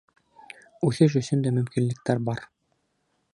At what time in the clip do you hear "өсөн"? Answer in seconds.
1.21-1.43